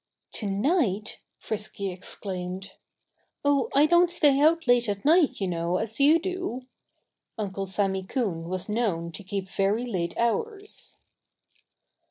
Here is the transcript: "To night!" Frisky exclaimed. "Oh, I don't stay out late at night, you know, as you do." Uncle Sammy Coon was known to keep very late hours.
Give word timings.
"To 0.31 0.49
night!" 0.49 1.19
Frisky 1.37 1.91
exclaimed. 1.91 2.71
"Oh, 3.45 3.69
I 3.75 3.85
don't 3.85 4.09
stay 4.09 4.39
out 4.39 4.67
late 4.67 4.89
at 4.89 5.05
night, 5.05 5.39
you 5.39 5.47
know, 5.47 5.77
as 5.77 5.99
you 5.99 6.17
do." 6.17 6.63
Uncle 7.37 7.67
Sammy 7.67 8.01
Coon 8.03 8.49
was 8.49 8.67
known 8.67 9.11
to 9.11 9.23
keep 9.23 9.47
very 9.47 9.85
late 9.85 10.17
hours. 10.17 10.97